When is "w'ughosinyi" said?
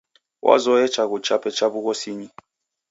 1.71-2.27